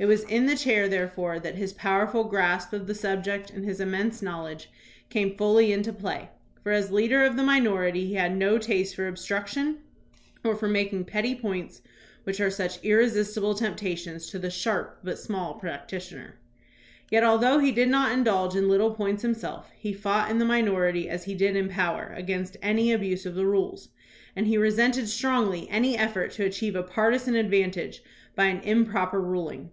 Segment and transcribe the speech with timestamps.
[0.00, 1.24] It was in the chair THOMAS BRACKETT REED
[1.58, 4.70] 197 therefore that his powerful grasp of the subject and his immense knowledge
[5.10, 6.28] came fully into play,
[6.62, 9.78] for as leader of the minority he had no taste for obstruction
[10.44, 11.82] or for making petty points
[12.22, 16.36] which are such irresistible temp tations to the sharp but small practitioner.
[17.10, 20.44] Yet al though he did not indulge in little points himseK, he fought in the
[20.44, 23.88] minority as he did in power against any abuse of the rules,
[24.36, 28.00] and he resented strongly any effort to achieve a partisan advantage
[28.36, 29.72] by an improper ruling.